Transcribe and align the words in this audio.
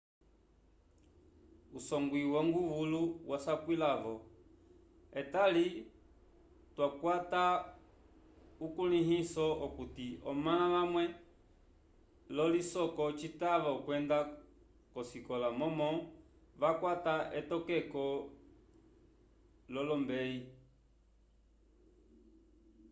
usongw 1.77 2.13
wonguvulu 2.33 3.01
wasapwila-vo 3.29 4.15
etali 5.21 5.65
twakwata 6.73 7.43
ukulĩhiso 8.65 9.47
okuti 9.65 10.07
omãla 10.29 10.65
vamwe 10.75 11.03
l'ocisoko 12.35 13.03
citava 13.19 13.69
okwenda 13.77 14.17
k'osikola 14.91 15.47
momo 15.59 15.89
vakwata 16.61 17.15
etokeko 17.39 18.03
l'olombeyi 19.71 20.39